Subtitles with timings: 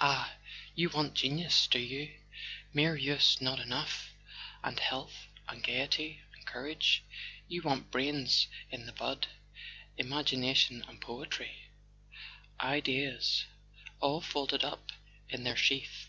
[0.00, 0.34] "Ah,
[0.74, 2.12] you want genius, do you?
[2.72, 4.10] Mere youth's not enough...
[4.64, 7.04] and health and gaiety and courage;
[7.46, 9.28] you want brains in the bud,
[9.96, 11.68] imagination and poetry,
[12.60, 14.90] ideas A SON AT THE FRONT all folded up
[15.28, 16.08] in their sheath!